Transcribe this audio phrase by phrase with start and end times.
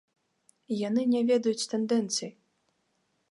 [0.87, 2.31] Яны не ведаюць тэндэнцый.